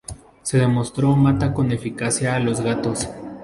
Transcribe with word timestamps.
Se 0.41 0.57
demostró 0.57 1.15
mata 1.15 1.53
con 1.53 1.71
eficacia 1.71 2.33
a 2.35 2.39
los 2.39 2.61
gatos. 2.61 3.07